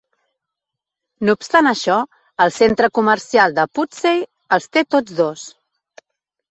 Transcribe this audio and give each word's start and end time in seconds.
No 1.27 1.35
obstant 1.39 1.69
això, 1.73 1.97
el 2.47 2.55
centre 2.57 2.91
comercial 3.01 3.57
de 3.61 3.67
Pudsey 3.81 4.27
els 4.59 4.69
té 4.75 4.87
tots 4.97 5.19
dos. 5.25 5.47